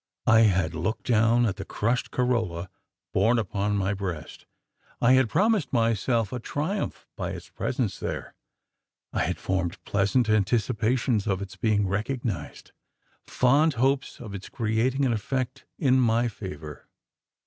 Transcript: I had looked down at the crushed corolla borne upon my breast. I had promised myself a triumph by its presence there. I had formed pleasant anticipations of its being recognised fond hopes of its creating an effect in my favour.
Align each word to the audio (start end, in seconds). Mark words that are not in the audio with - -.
I 0.25 0.39
had 0.39 0.73
looked 0.73 1.05
down 1.05 1.45
at 1.45 1.57
the 1.57 1.63
crushed 1.63 2.09
corolla 2.09 2.71
borne 3.13 3.37
upon 3.37 3.77
my 3.77 3.93
breast. 3.93 4.47
I 4.99 5.13
had 5.13 5.29
promised 5.29 5.71
myself 5.71 6.33
a 6.33 6.39
triumph 6.39 7.05
by 7.15 7.29
its 7.33 7.49
presence 7.49 7.99
there. 7.99 8.33
I 9.13 9.25
had 9.25 9.37
formed 9.37 9.79
pleasant 9.83 10.27
anticipations 10.27 11.27
of 11.27 11.39
its 11.39 11.55
being 11.55 11.87
recognised 11.87 12.71
fond 13.27 13.75
hopes 13.75 14.19
of 14.19 14.33
its 14.33 14.49
creating 14.49 15.05
an 15.05 15.13
effect 15.13 15.65
in 15.77 15.99
my 15.99 16.27
favour. 16.29 16.87